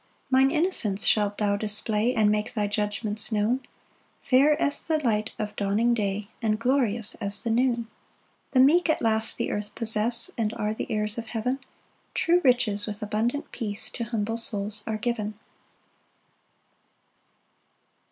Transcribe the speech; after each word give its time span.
3 0.29 0.39
Mine 0.45 0.49
innocence 0.49 1.05
shalt 1.05 1.37
thou 1.37 1.55
display, 1.55 2.11
And 2.15 2.31
make 2.31 2.55
thy 2.55 2.65
judgments 2.65 3.31
known, 3.31 3.59
Fair 4.23 4.59
as 4.59 4.81
the 4.81 4.97
light 4.97 5.35
of 5.37 5.55
dawning 5.55 5.93
day, 5.93 6.27
And 6.41 6.57
glorious 6.57 7.13
as 7.21 7.43
the 7.43 7.51
noon. 7.51 7.83
6 8.47 8.53
The 8.53 8.59
meek 8.61 8.89
at 8.89 9.03
last 9.03 9.37
the 9.37 9.51
earth 9.51 9.75
possess, 9.75 10.31
And 10.39 10.55
are 10.55 10.73
the 10.73 10.91
heirs 10.91 11.19
of 11.19 11.27
heav'n; 11.27 11.59
True 12.15 12.41
riches 12.43 12.87
with 12.87 13.03
abundant 13.03 13.51
peace, 13.51 13.91
To 13.91 14.05
humble 14.05 14.37
souls 14.37 14.81
are 14.87 14.97
given. 14.97 15.35